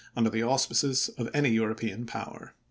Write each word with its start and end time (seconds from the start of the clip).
'under 0.17 0.31
the 0.31 0.41
auspices 0.41 1.09
of 1.19 1.29
any 1.31 1.49
European 1.51 2.07
power." 2.07 2.55